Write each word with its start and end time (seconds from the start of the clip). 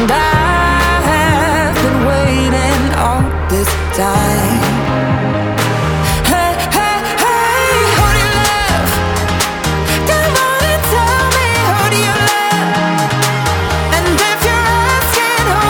And 0.00 0.10
I 0.10 0.14
have 1.10 1.74
been 1.74 2.00
waiting 2.08 2.82
all 2.96 3.20
this 3.50 3.68
time. 3.92 4.62
Hey, 6.24 6.56
hey, 6.72 6.96
hey, 7.20 7.68
who 7.96 8.06
do 8.16 8.20
you 8.24 8.32
love? 8.48 8.88
Come 10.08 10.34
on 10.48 10.60
and 10.72 10.82
tell 10.94 11.24
me 11.36 11.48
who 11.68 11.80
do 11.92 11.98
you 12.08 12.16
love? 12.32 13.12
And 13.96 14.06
if 14.30 14.40
you're 14.48 14.68
asking 14.96 15.44
who 15.52 15.68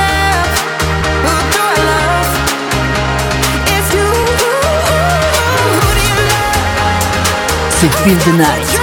up, 0.00 0.48
who 1.28 1.34
do 1.52 1.60
I 1.60 1.78
love? 1.92 2.32
It's 3.74 3.88
you. 3.96 4.08
Who 5.76 5.88
do 5.92 6.02
you 6.08 6.18
love? 6.32 6.64
The 7.82 7.88
Night. 8.32 8.75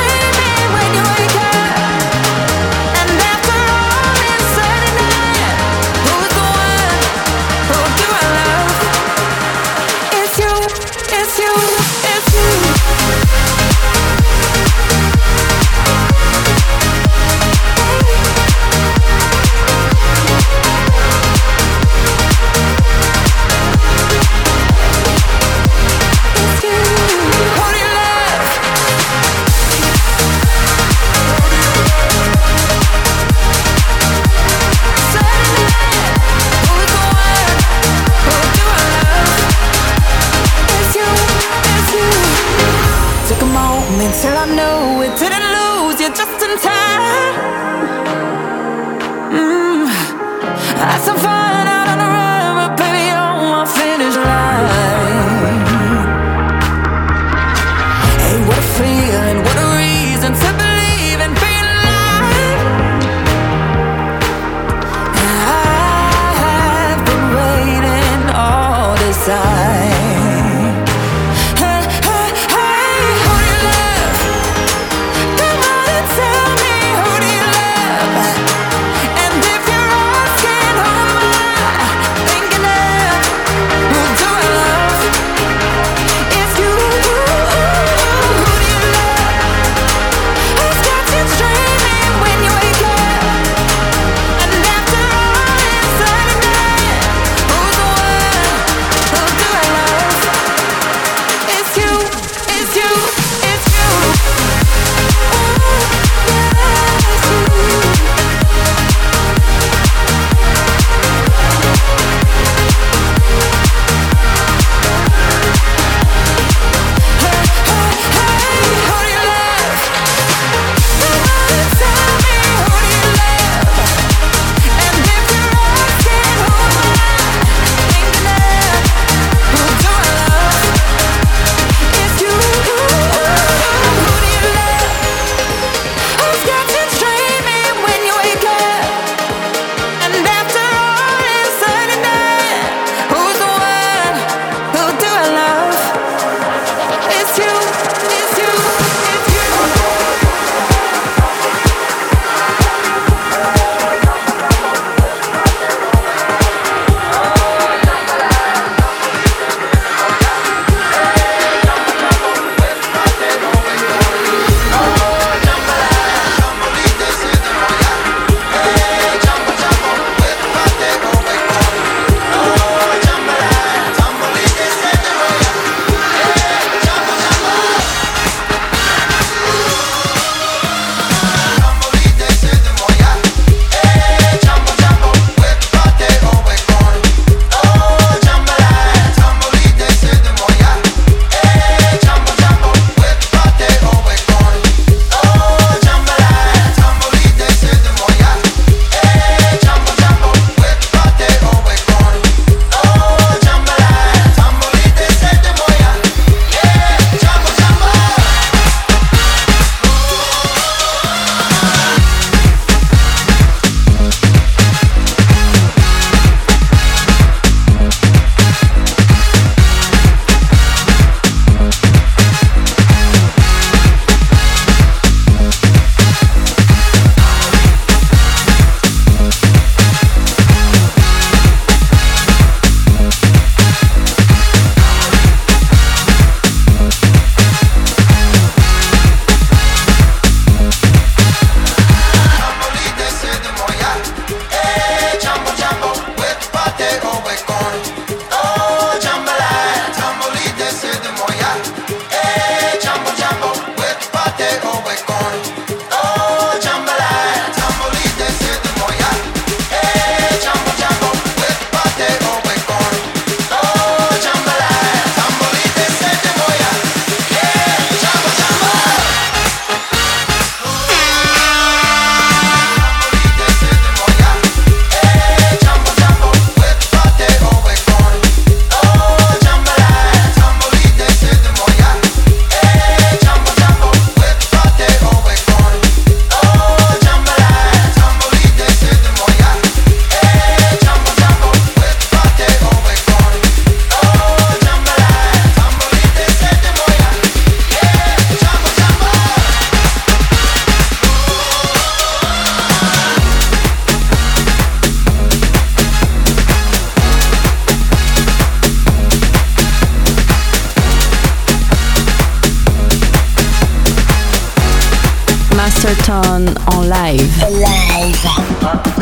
En 316.84 316.90
live. 316.90 318.93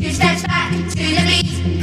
Two 0.00 0.10
steps 0.12 0.46
back 0.46 0.72
to 0.72 0.96
the 0.96 1.42
beat. 1.42 1.79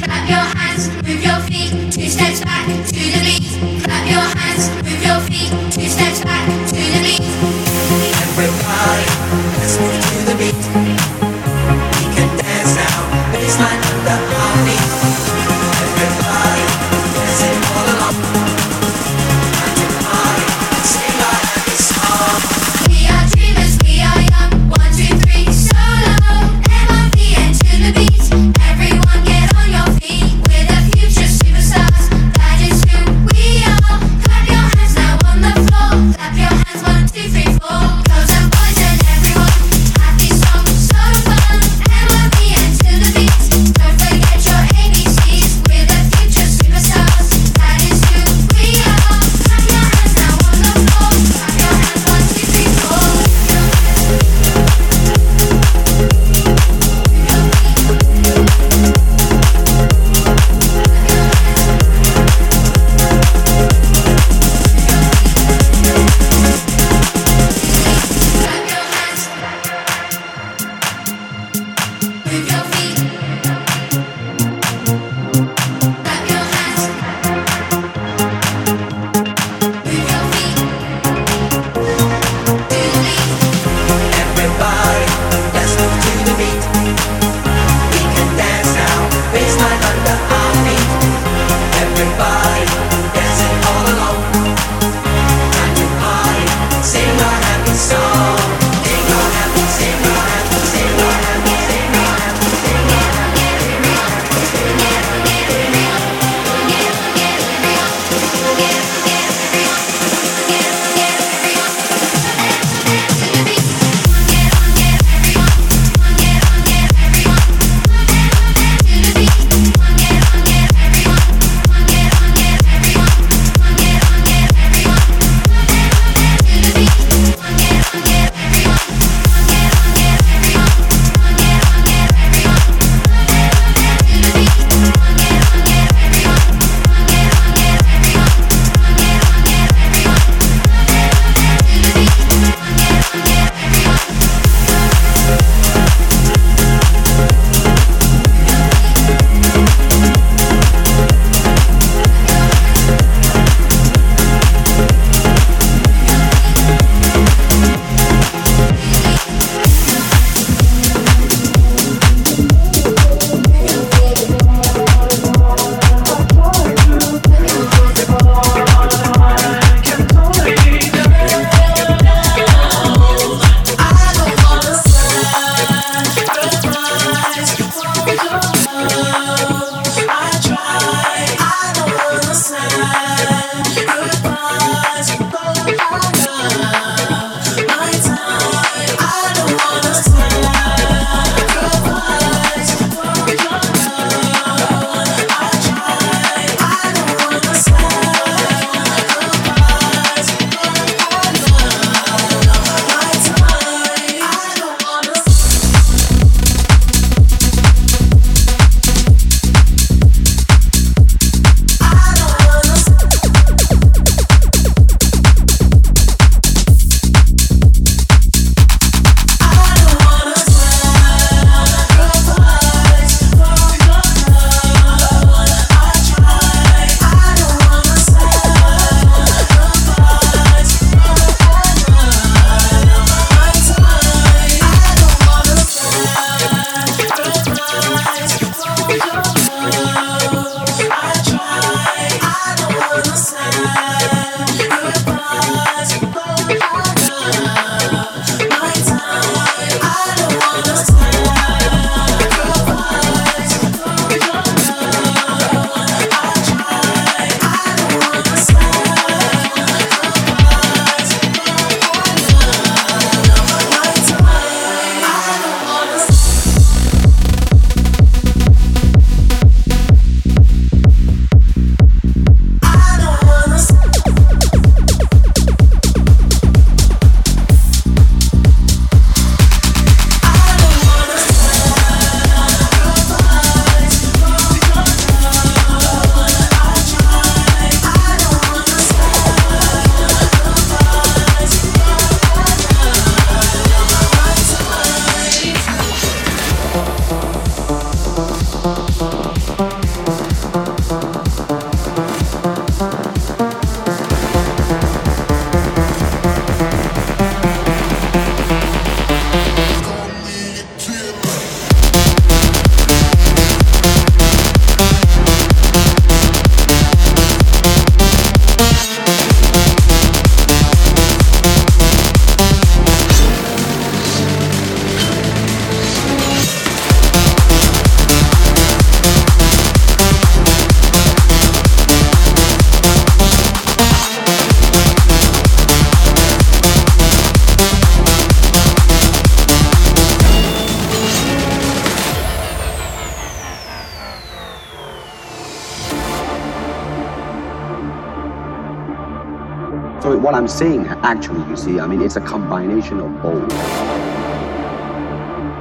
What 350.28 350.36
I'm 350.36 350.50
saying, 350.50 350.86
actually, 351.04 351.40
you 351.50 351.56
see, 351.56 351.80
I 351.80 351.88
mean, 351.88 352.02
it's 352.02 352.18
a 352.18 352.20
combination 352.20 353.00
of 353.00 353.22
both. 353.22 353.50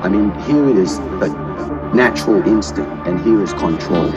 I 0.02 0.08
mean, 0.08 0.34
here 0.40 0.68
it 0.68 0.76
is 0.76 0.98
a 0.98 1.28
natural 1.94 2.42
instinct, 2.48 2.90
and 3.06 3.20
here 3.20 3.40
is 3.44 3.52
control. 3.52 4.10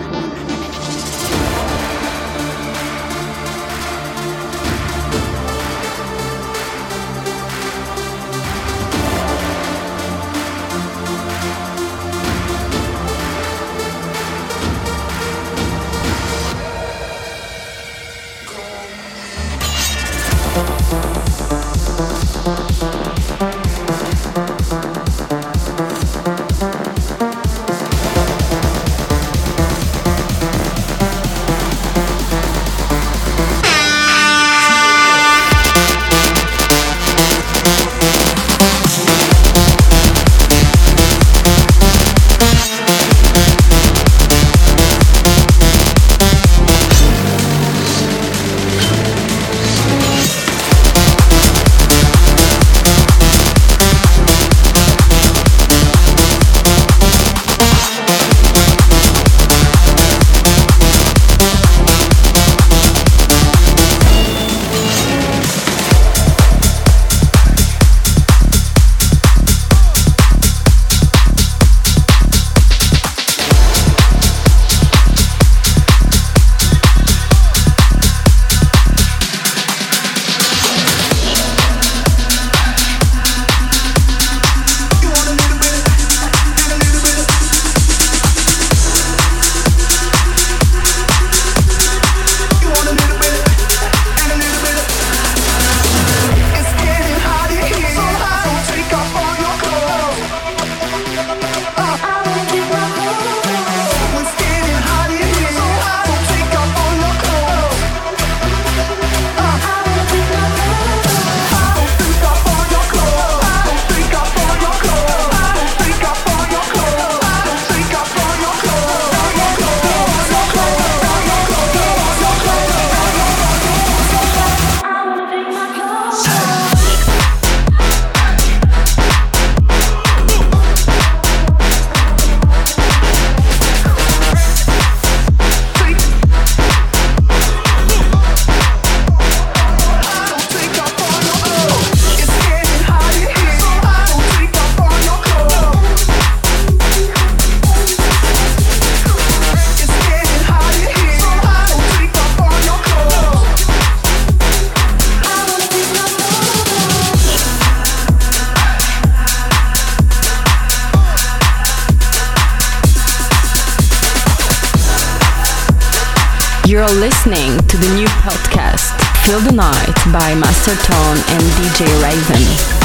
Night 169.60 169.94
by 170.14 170.36
Master 170.36 170.74
Tone 170.74 171.18
and 171.36 171.44
DJ 171.58 171.86
Raven. 172.02 172.79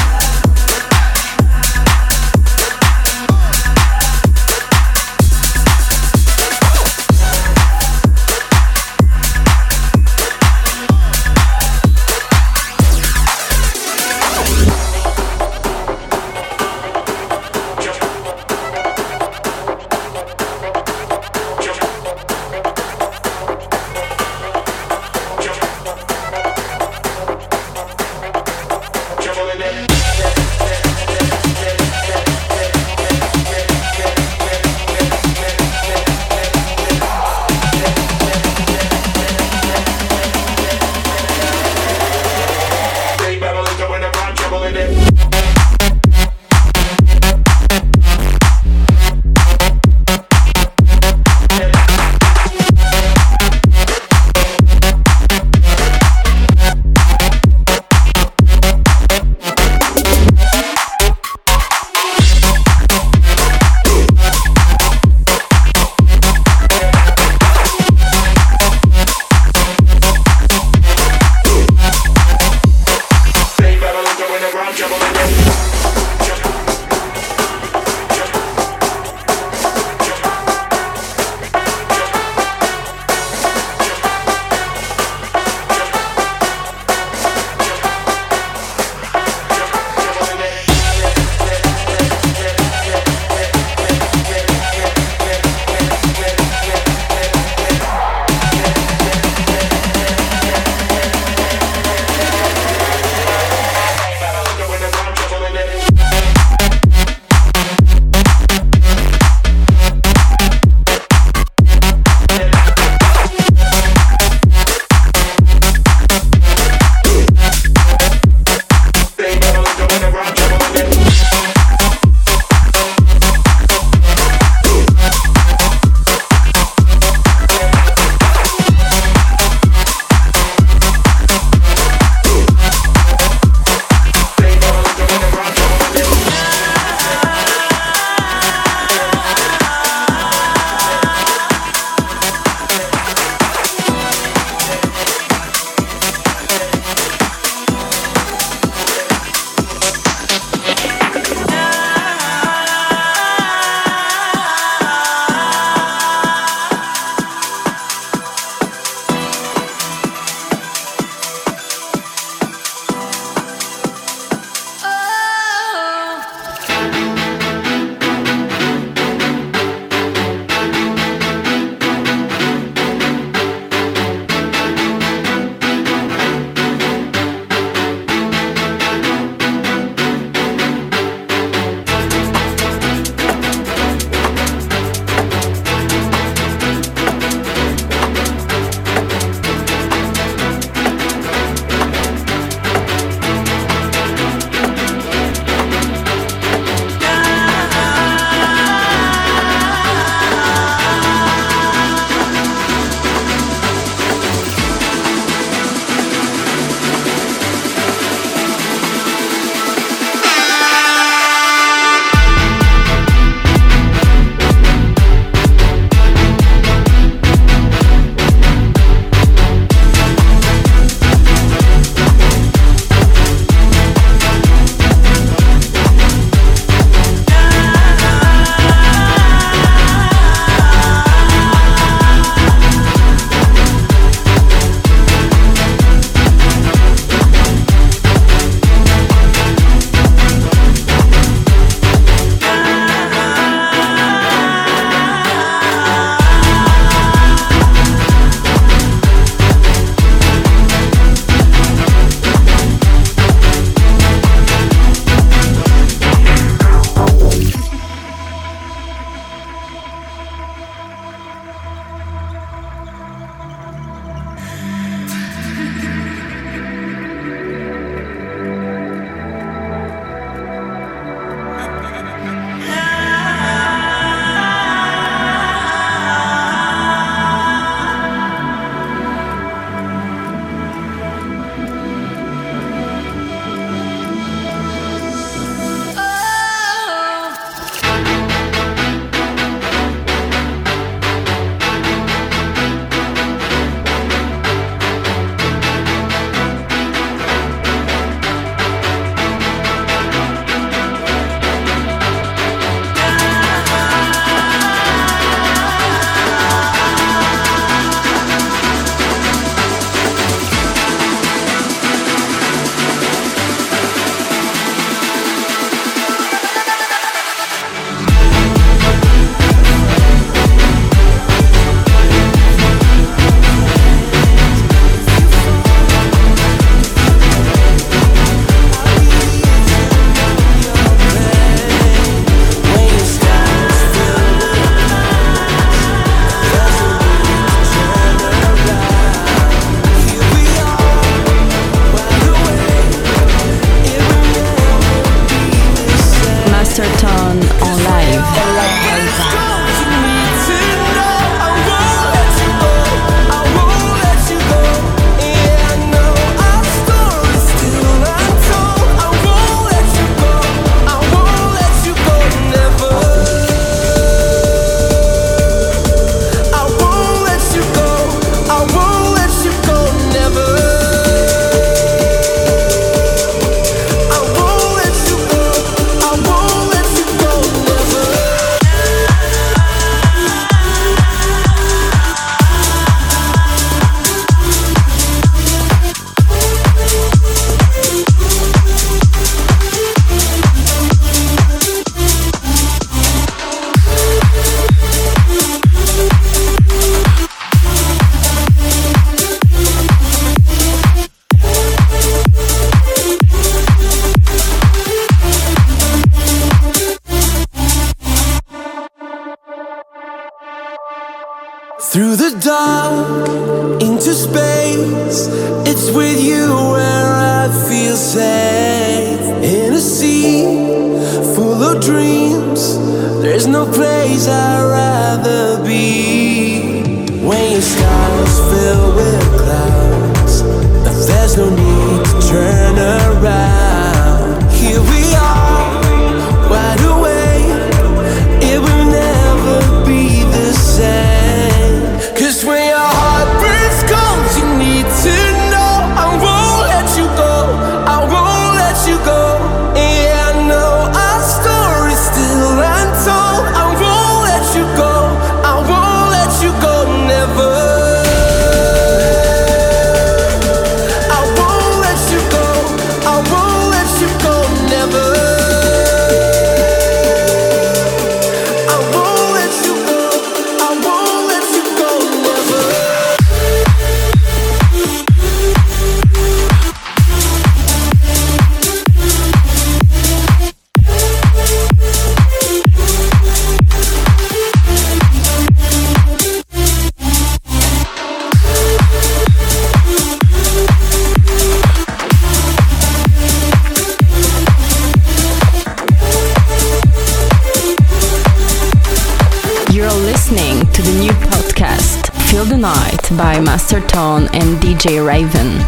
Raven. 504.87 505.63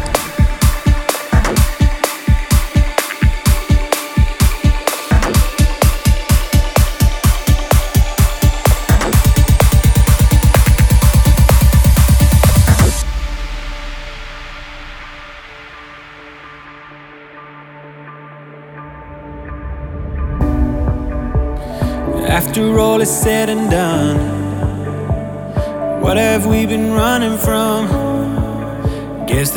After 22.29 22.79
all 22.79 23.01
is 23.01 23.11
said 23.11 23.49
and 23.49 23.71
done, 23.71 24.19
what 26.03 26.19
have 26.19 26.45
we 26.45 26.67
been 26.67 26.93
running 26.93 27.39
from? 27.39 27.76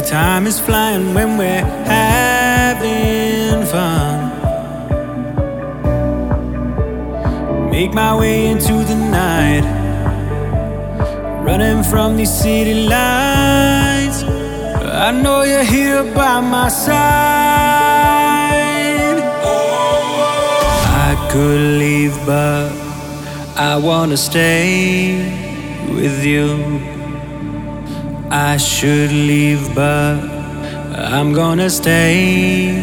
Time 0.09 0.47
is 0.47 0.59
flying 0.59 1.13
when 1.13 1.37
we're 1.37 1.63
having 1.85 3.63
fun. 3.67 4.31
Make 7.69 7.93
my 7.93 8.17
way 8.17 8.47
into 8.47 8.73
the 8.73 8.95
night, 8.95 9.61
running 11.45 11.83
from 11.83 12.17
these 12.17 12.33
city 12.33 12.87
lights. 12.87 14.23
I 14.23 15.11
know 15.11 15.43
you're 15.43 15.63
here 15.63 16.03
by 16.15 16.41
my 16.41 16.69
side. 16.69 16.89
I 21.05 21.29
could 21.31 21.77
leave, 21.77 22.17
but 22.25 22.71
I 23.55 23.77
wanna 23.77 24.17
stay 24.17 25.21
with 25.93 26.25
you. 26.25 26.97
I 28.53 28.57
should 28.57 29.11
leave, 29.11 29.75
but 29.75 30.17
I'm 31.13 31.33
gonna 31.33 31.69
stay 31.69 32.73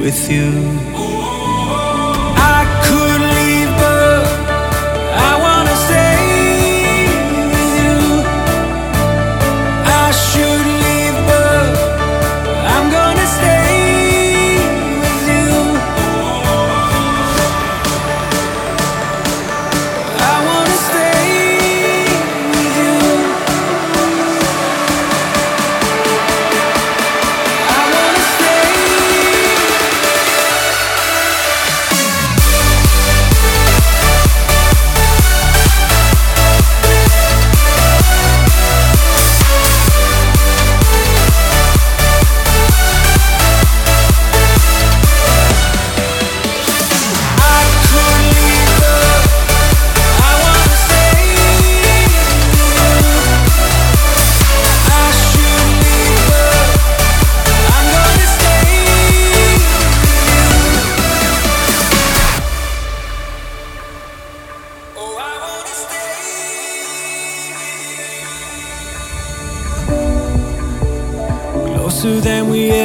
with 0.00 0.30
you. 0.30 0.91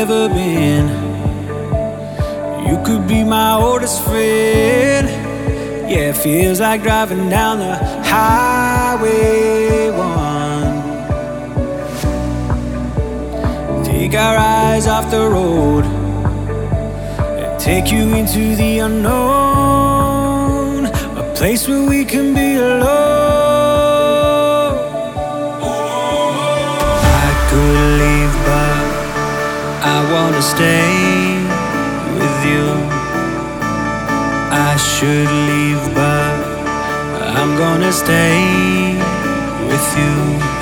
Been. 0.08 0.88
You 2.68 2.78
could 2.86 3.08
be 3.08 3.24
my 3.24 3.54
oldest 3.54 4.04
friend. 4.04 5.08
Yeah, 5.90 6.10
it 6.12 6.18
feels 6.18 6.60
like 6.60 6.84
driving 6.84 7.30
down 7.30 7.60
the 7.60 7.76
highway 8.06 9.90
one. 9.92 10.84
Take 13.84 14.16
our 14.16 14.38
eyes 14.38 14.88
off 14.88 15.10
the 15.12 15.30
road 15.30 15.86
and 17.40 17.60
take 17.60 17.92
you 17.92 18.16
into 18.16 18.56
the 18.56 18.80
unknown. 18.80 20.86
A 20.86 21.34
place 21.36 21.68
where 21.68 21.88
we 21.88 22.06
can 22.06 22.34
be 22.34 22.56
alone. 22.56 23.17
Wanna 30.38 30.50
stay 30.50 31.34
with 32.14 32.46
you. 32.46 32.68
I 34.54 34.78
should 34.78 35.32
leave, 35.50 35.84
but 35.96 36.36
I'm 37.36 37.58
gonna 37.58 37.92
stay 37.92 38.94
with 39.68 39.88
you. 39.98 40.57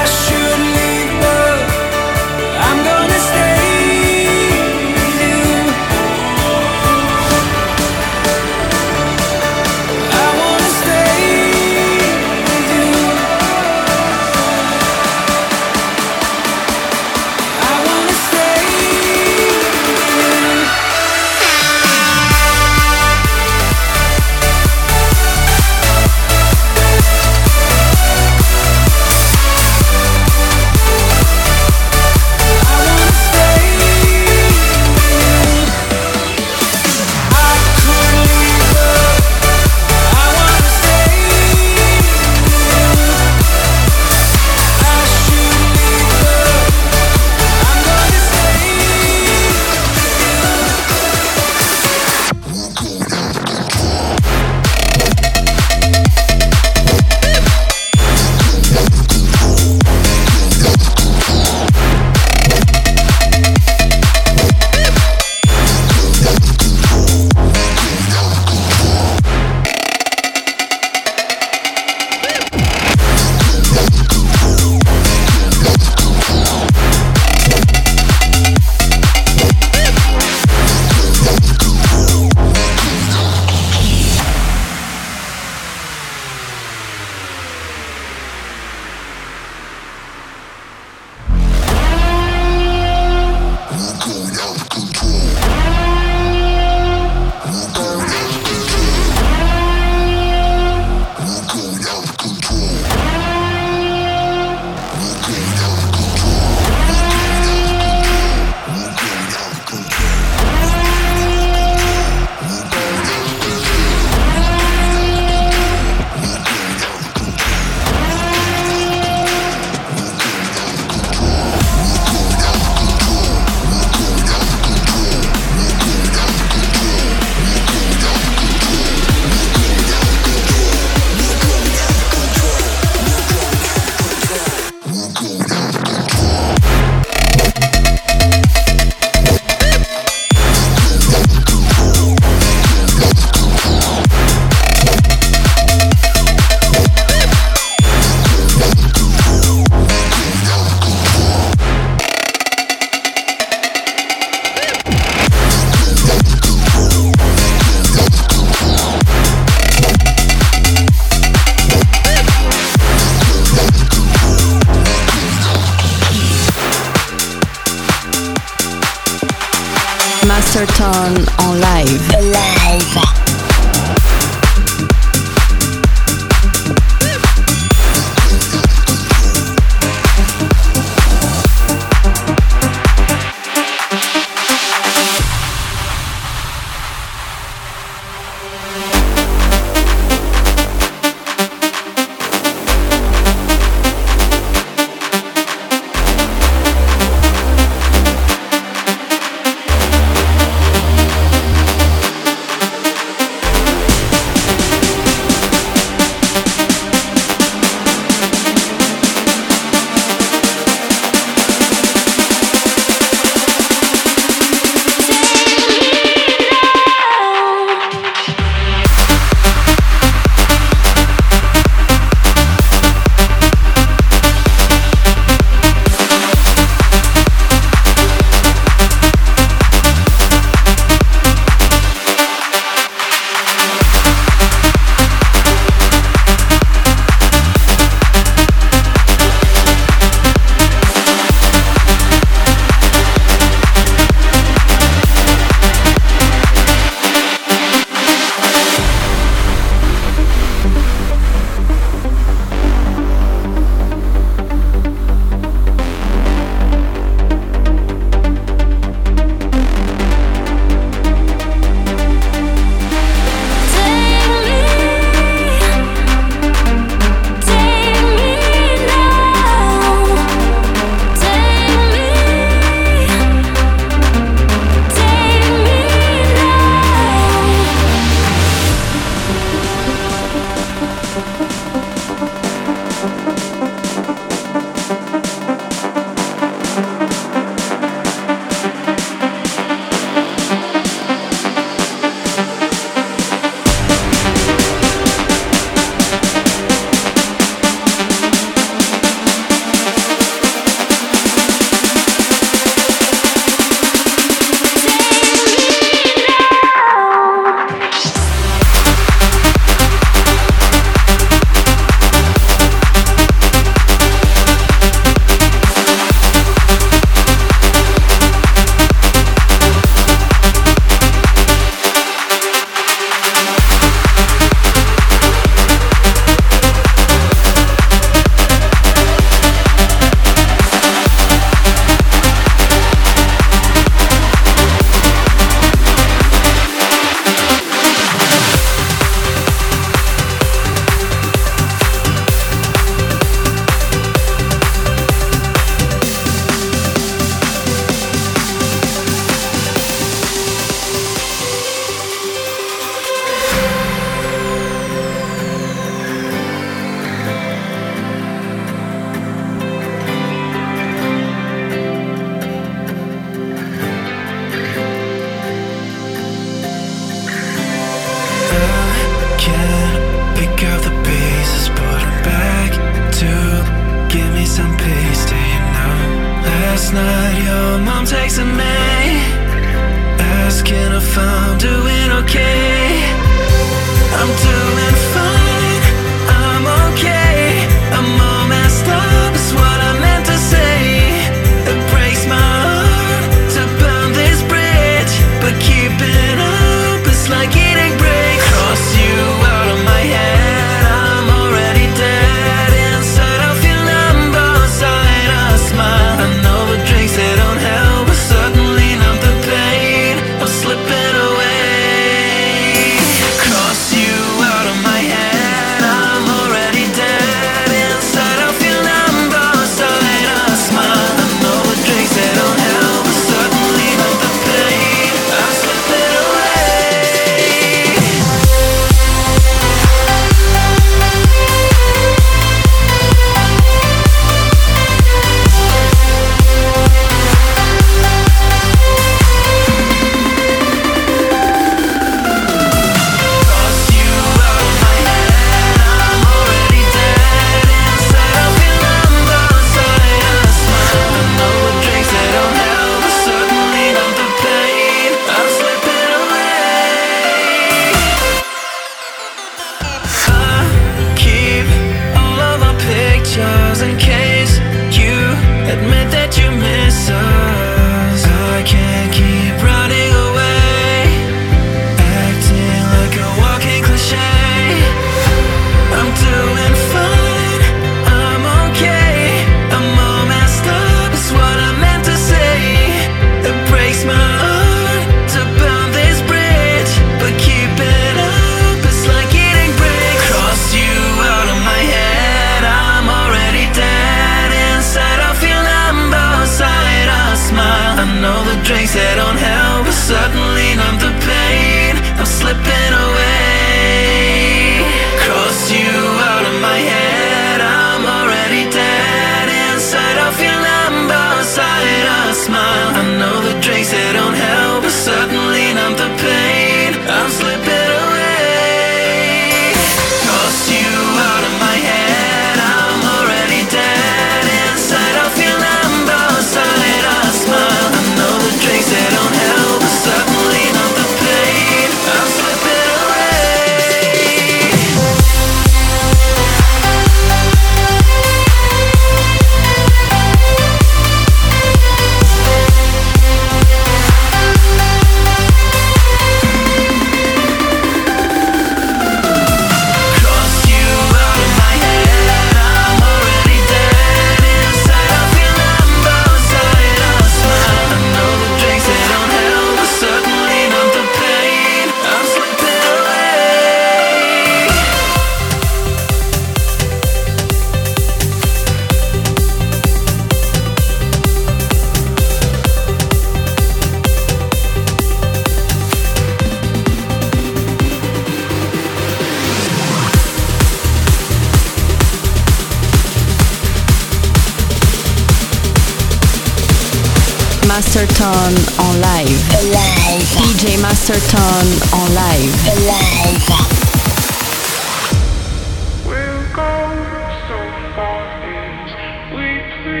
Giddy 599.84 600.00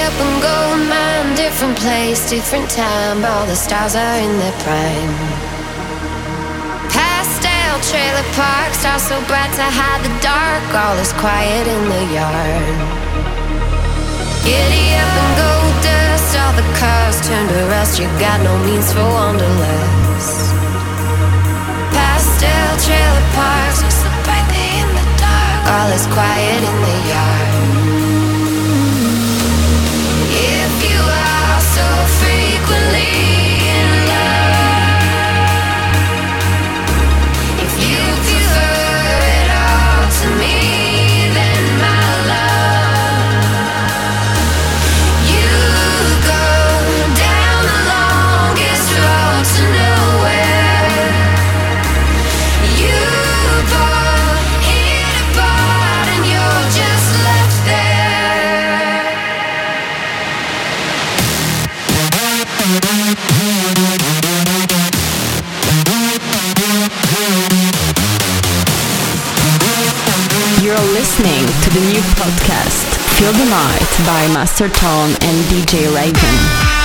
up 0.00 0.16
and 0.16 0.40
go, 0.40 0.56
man. 0.88 1.36
Different 1.36 1.76
place, 1.76 2.24
different 2.30 2.70
time. 2.70 3.22
All 3.22 3.44
the 3.44 3.54
stars 3.54 3.94
are 3.94 4.16
in 4.16 4.38
their 4.40 4.56
prime. 4.64 5.12
Pastel 6.88 7.76
trailer 7.84 8.24
parks, 8.32 8.80
stars 8.80 9.04
so 9.04 9.20
bright 9.28 9.52
to 9.52 9.68
hide 9.68 10.00
the 10.00 10.08
dark. 10.24 10.64
All 10.72 10.96
is 10.96 11.12
quiet 11.20 11.68
in 11.68 11.82
the 11.92 12.16
yard. 12.16 12.80
Giddy 14.40 14.96
up 14.96 15.12
and 15.12 15.36
go, 15.36 15.52
dust. 15.84 16.32
All 16.40 16.56
the 16.56 16.64
cars 16.80 17.20
turn 17.28 17.52
to 17.52 17.68
rust. 17.68 18.00
You 18.00 18.08
got 18.16 18.40
no 18.40 18.56
means 18.64 18.88
for 18.96 19.04
wanderlust. 19.04 20.56
Pastel 21.92 22.72
trailer 22.80 23.28
parks 23.36 23.91
all 25.72 25.88
is 25.90 26.06
quiet 26.06 26.62
in 26.70 26.76
the 26.82 26.96
yard. 27.08 27.51
podcast 72.22 72.86
Feel 73.18 73.32
the 73.32 73.50
Night 73.50 74.06
by 74.06 74.32
Master 74.32 74.68
Tone 74.68 75.10
and 75.22 75.44
DJ 75.46 75.92
Raven. 75.92 76.81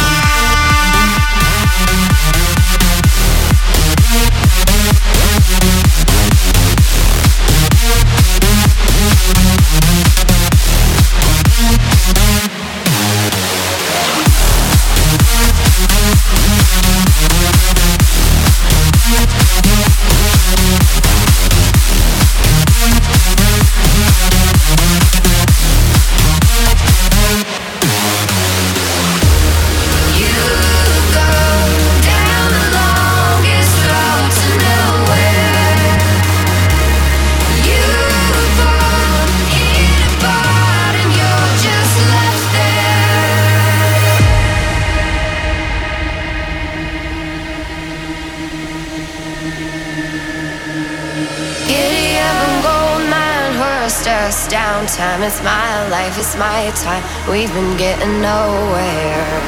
time, 55.18 55.24
it's 55.24 55.44
my 55.44 55.90
life, 55.90 56.18
it's 56.18 56.38
my 56.38 56.72
time. 56.76 57.04
We've 57.30 57.52
been 57.54 57.78
getting 57.78 58.22
nowhere. 58.22 59.42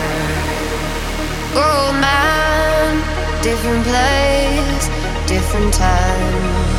Old 1.53 1.95
man, 2.01 3.43
different 3.43 3.83
place, 3.85 4.89
different 5.27 5.73
time. 5.73 6.78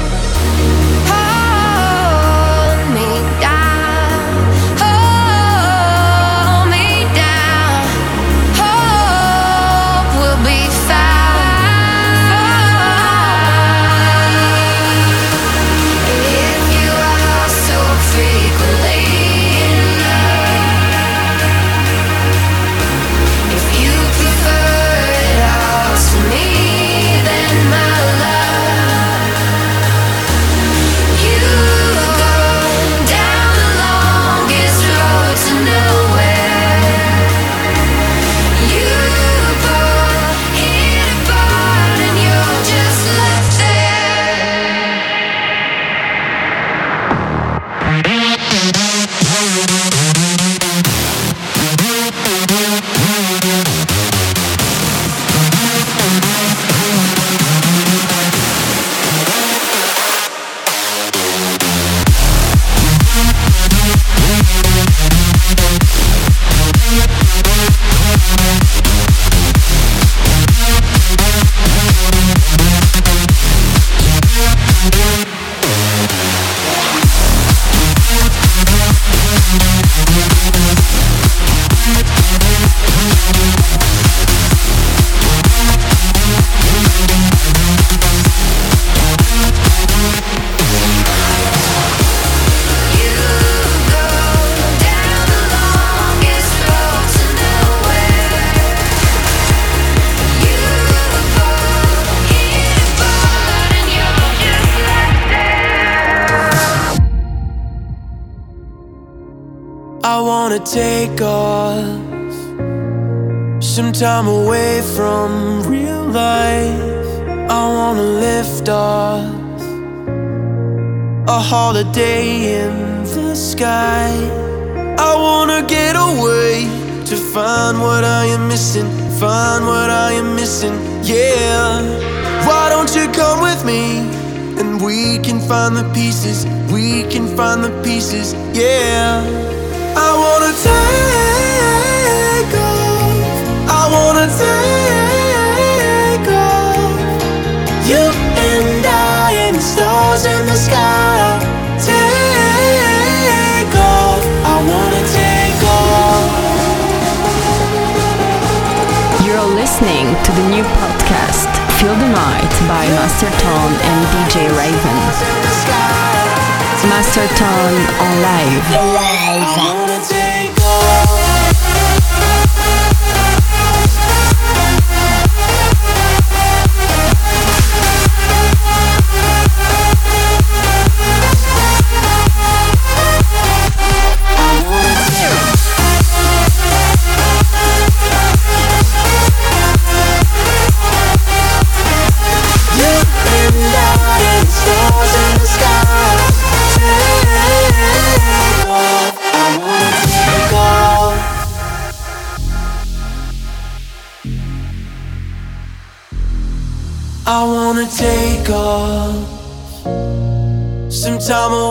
pensamos 211.30 211.69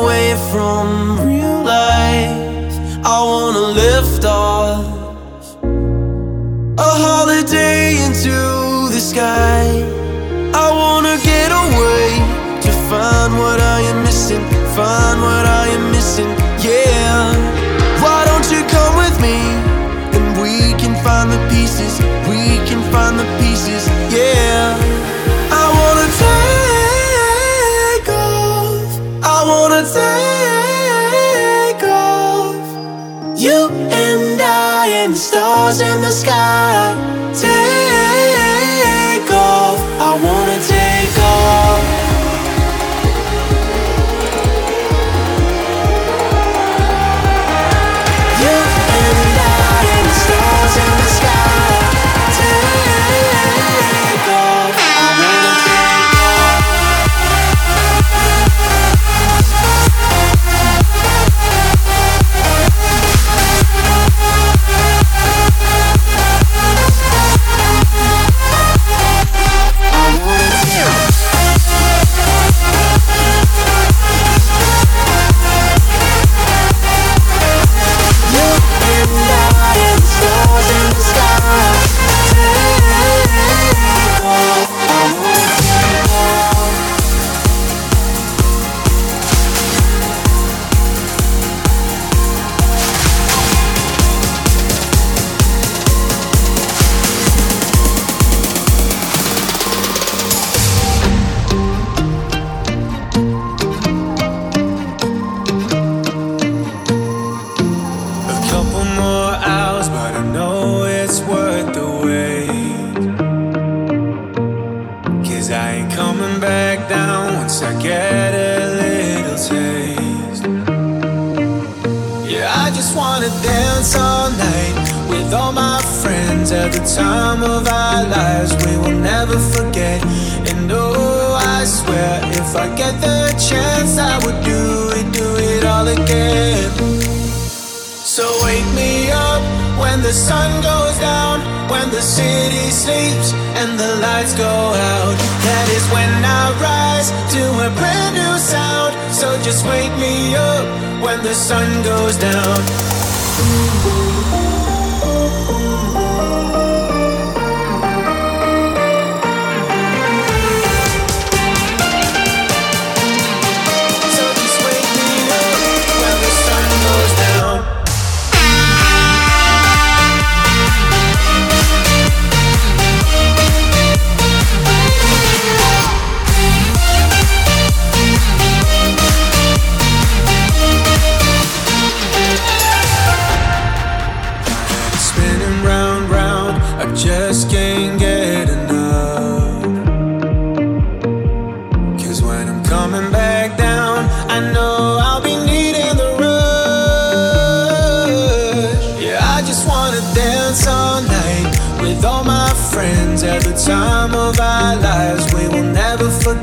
the 140.09 140.15
sun 140.15 140.51
goes 140.63 140.97
down, 140.97 141.37
when 141.69 141.87
the 141.91 142.01
city 142.01 142.71
sleeps 142.71 143.31
and 143.61 143.79
the 143.79 143.95
lights 144.01 144.33
go 144.33 144.55
out. 144.97 145.15
That 145.45 145.67
is 145.77 145.85
when 145.93 146.09
I 146.25 146.45
rise 146.57 147.09
to 147.35 147.43
a 147.67 147.69
brand 147.77 148.15
new 148.15 148.35
sound. 148.41 148.97
So 149.13 149.27
just 149.43 149.63
wake 149.67 149.93
me 150.01 150.33
up 150.35 150.65
when 151.05 151.21
the 151.21 151.35
sun 151.35 151.83
goes 151.83 152.17
down. 152.17 152.59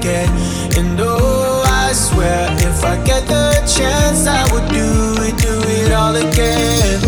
And 0.06 1.00
oh, 1.00 1.64
I 1.66 1.92
swear, 1.92 2.46
if 2.62 2.84
I 2.84 2.96
get 3.02 3.26
the 3.26 3.50
chance, 3.66 4.26
I 4.28 4.42
would 4.52 4.68
do 4.70 5.22
it, 5.26 5.36
do 5.42 5.54
it 5.66 5.92
all 5.92 6.14
again. 6.14 7.00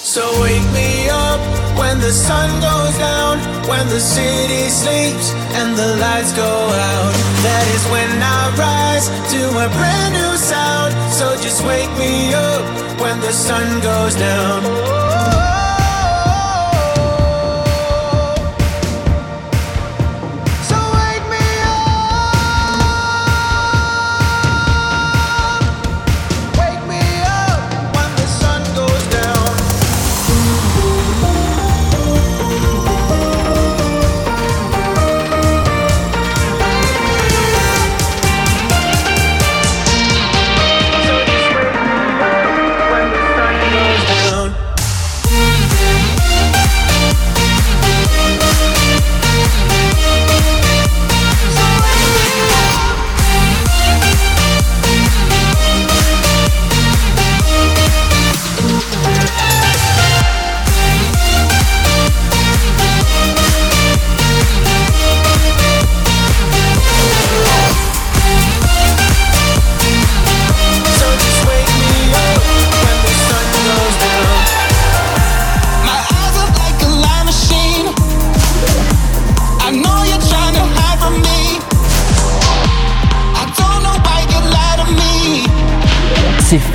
So 0.00 0.24
wake 0.40 0.64
me 0.72 1.10
up 1.10 1.38
when 1.76 2.00
the 2.00 2.12
sun 2.12 2.48
goes 2.64 2.96
down, 2.96 3.38
when 3.68 3.86
the 3.88 4.00
city 4.00 4.70
sleeps 4.70 5.34
and 5.52 5.76
the 5.76 5.96
lights 6.00 6.32
go 6.32 6.48
out. 6.48 7.12
That 7.44 7.66
is 7.76 7.84
when 7.92 8.10
I 8.24 8.40
rise 8.56 9.08
to 9.32 9.40
a 9.60 9.68
brand 9.68 10.14
new 10.14 10.36
sound. 10.38 10.94
So 11.12 11.36
just 11.42 11.62
wake 11.66 11.92
me 11.98 12.32
up 12.32 12.64
when 13.00 13.20
the 13.20 13.32
sun 13.32 13.82
goes 13.82 14.14
down. 14.14 15.05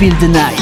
Feel 0.02 0.18
the 0.18 0.26
Night. 0.26 0.61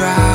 drive 0.00 0.29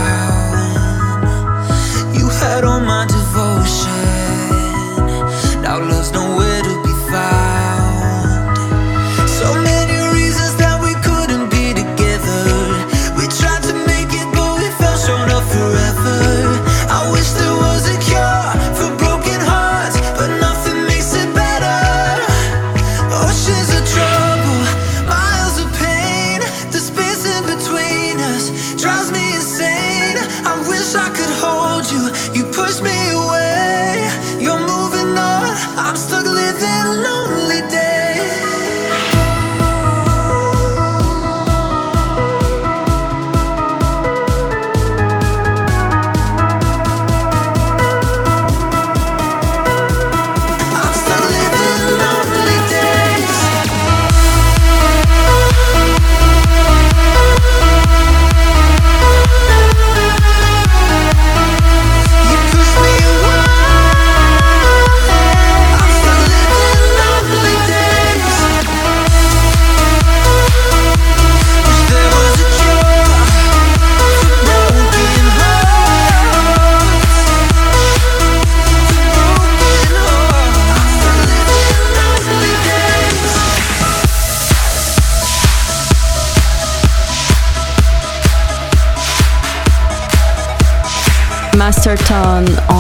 on 92.36 92.75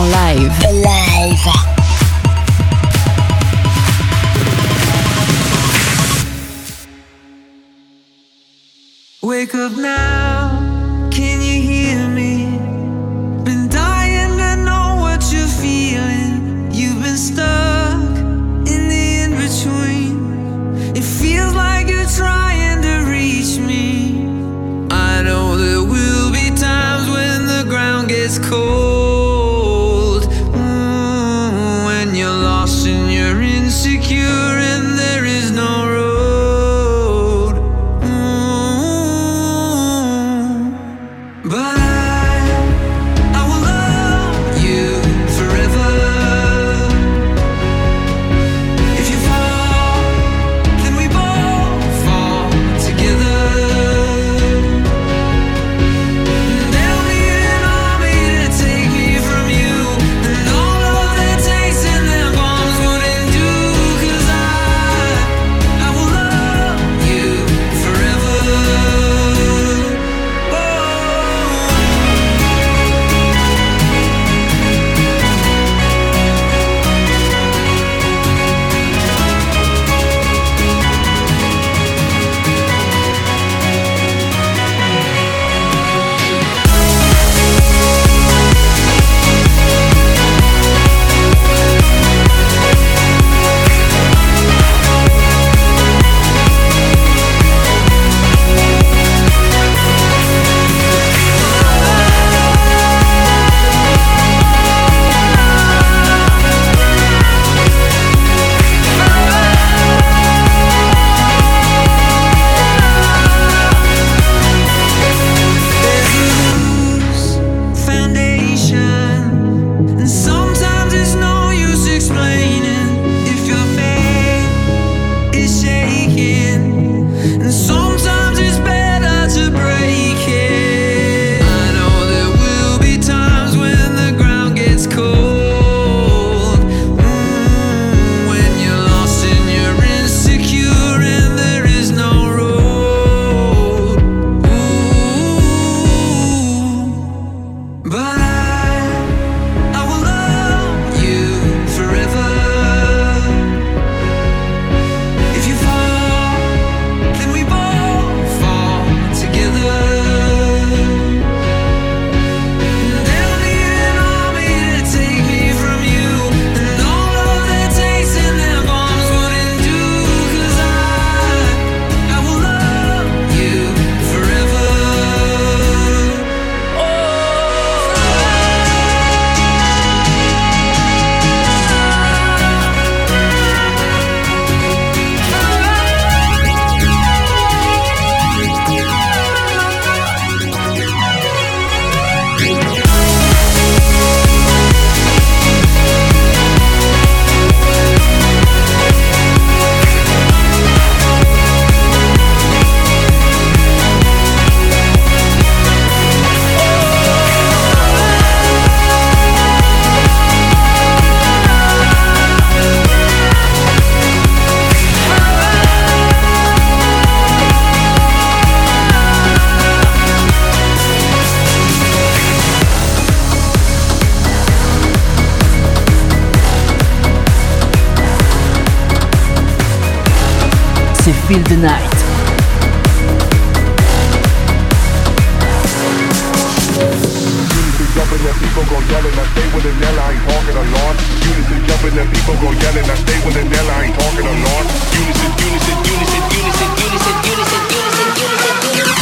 people 238.56 238.72
go 238.72 238.80
yelling, 238.88 239.11
I 239.11 239.26
stay 239.36 239.44
with 239.52 239.68
a 239.68 239.73
Nella, 239.84 239.99
I 239.99 240.15
ain't 240.15 240.23
talking 240.32 240.56
a 240.56 240.64
lot. 240.72 240.95
Unison 241.27 241.60
jumping, 241.68 241.91
The 241.91 242.07
people 242.07 242.36
go 242.40 242.56
yelling, 242.56 242.88
I 242.88 242.95
stay 242.95 243.19
with 243.27 243.36
a 243.36 243.44
Nella, 243.44 243.73
I 243.76 243.84
ain't 243.84 243.99
talking 243.99 244.23
a 244.23 244.32
lot. 244.32 244.64
Unison, 244.95 245.32
unison, 245.44 245.76
unison, 245.84 246.23
unison, 246.32 246.72
unison, 246.80 247.19
unison, 247.19 247.19
unison, 247.36 247.99
unison, 248.15 248.56
unison. 248.72 248.95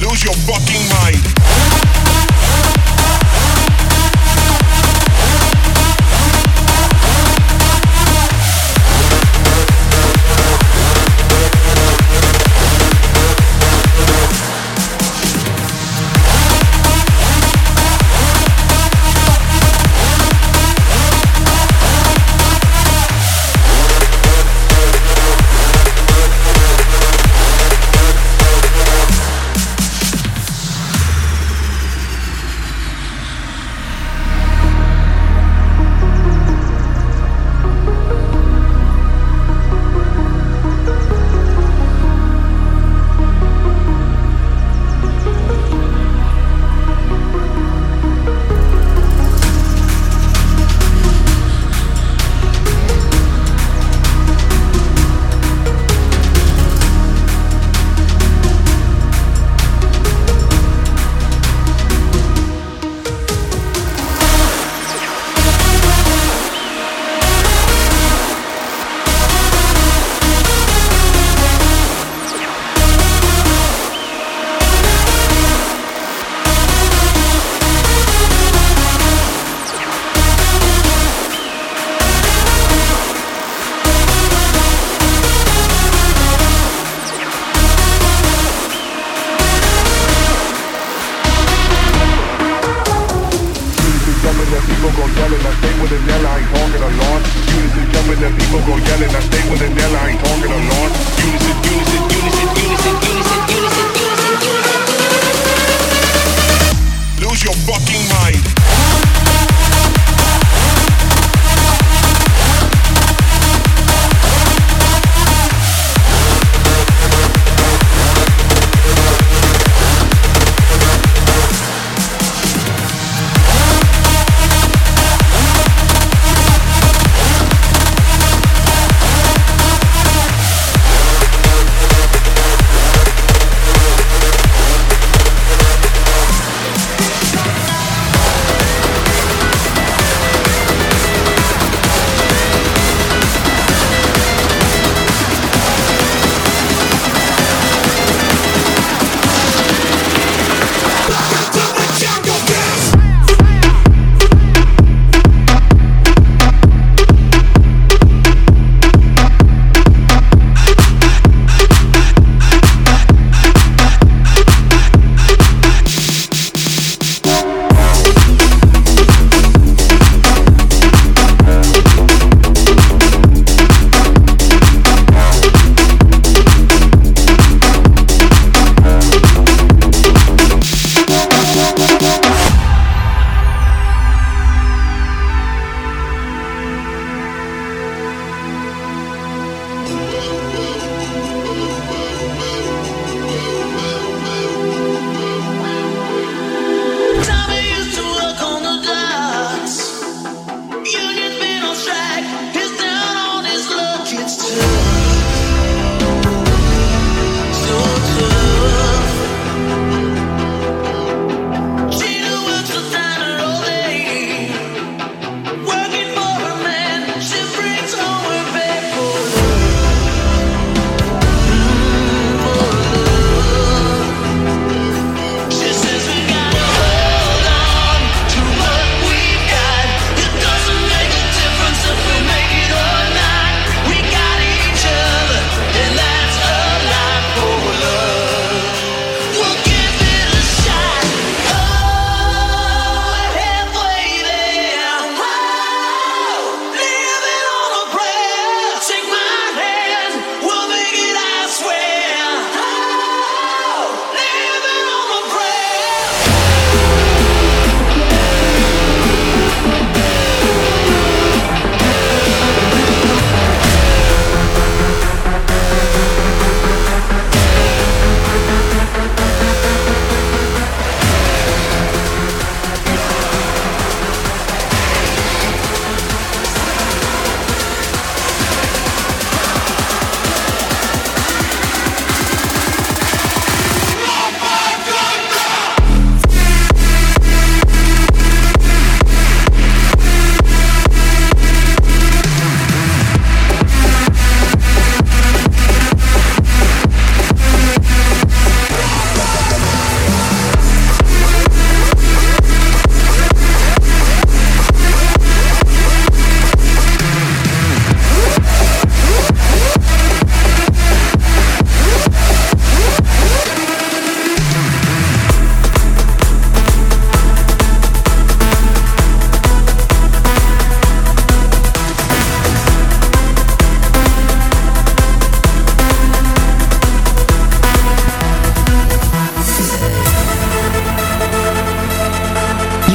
Lose 0.00 0.24
your 0.24 0.36
fucking 0.48 0.88
mind. 0.88 1.79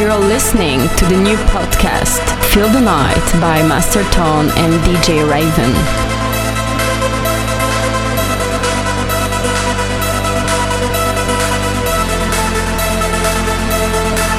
You're 0.05 0.19
listening 0.19 0.81
to 0.97 1.05
the 1.05 1.17
new 1.17 1.35
podcast, 1.49 2.21
Feel 2.53 2.69
the 2.69 2.79
Night 2.79 3.41
by 3.41 3.67
Master 3.67 4.03
Tone 4.11 4.49
and 4.55 4.73
DJ 4.83 5.27
Raven. 5.27 5.71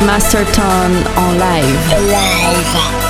Masterton 0.07 1.05
on 1.19 1.37
live. 1.37 1.91
Live. 2.13 3.06